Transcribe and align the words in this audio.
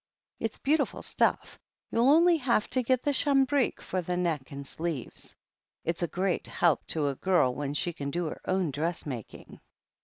It's 0.39 0.57
beautiful 0.57 1.03
stuff— 1.03 1.59
^you'll 1.93 2.09
only 2.09 2.37
have 2.37 2.67
to 2.71 2.81
get 2.81 3.03
the 3.03 3.11
cambric 3.13 3.81
for 3.83 4.01
the 4.01 4.17
neck 4.17 4.49
and 4.51 4.65
sleeves. 4.65 5.35
It's 5.83 6.01
a 6.01 6.07
great 6.07 6.47
help 6.47 6.87
to 6.87 7.09
a 7.09 7.13
girl 7.15 7.53
when 7.53 7.75
she 7.75 7.93
can 7.93 8.09
do 8.09 8.25
her 8.25 8.41
own 8.47 8.71
dressmaking." 8.71 9.59